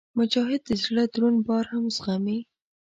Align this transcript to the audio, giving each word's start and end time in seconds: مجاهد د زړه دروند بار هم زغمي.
مجاهد 0.17 0.61
د 0.67 0.71
زړه 0.83 1.03
دروند 1.13 1.39
بار 1.47 1.65
هم 1.73 1.83
زغمي. 1.95 2.39